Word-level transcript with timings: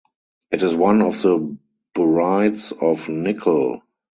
It 0.49 0.63
is 0.63 0.73
one 0.75 1.03
of 1.03 1.21
the 1.21 1.55
borides 1.93 2.71
of 2.73 3.07
nickel. 3.07 3.83